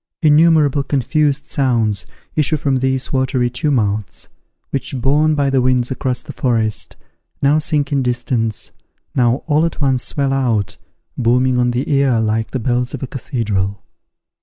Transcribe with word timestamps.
Innumerable 0.23 0.81
confused 0.81 1.45
sounds 1.45 2.07
issue 2.35 2.57
from 2.57 2.77
these 2.77 3.13
watery 3.13 3.51
tumults, 3.51 4.29
which, 4.71 4.99
borne 4.99 5.35
by 5.35 5.51
the 5.51 5.61
winds 5.61 5.91
across 5.91 6.23
the 6.23 6.33
forest, 6.33 6.95
now 7.39 7.59
sink 7.59 7.91
in 7.91 8.01
distance, 8.01 8.71
now 9.13 9.43
all 9.45 9.63
at 9.63 9.79
once 9.79 10.01
swell 10.01 10.33
out, 10.33 10.75
booming 11.19 11.59
on 11.59 11.69
the 11.69 11.87
ear 11.87 12.19
like 12.19 12.49
the 12.49 12.57
bells 12.57 12.95
of 12.95 13.03
a 13.03 13.07
cathedral. 13.07 13.83